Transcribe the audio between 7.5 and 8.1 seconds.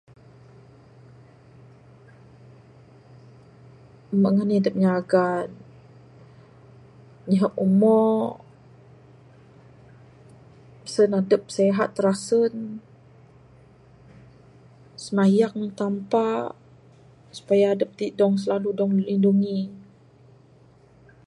umo.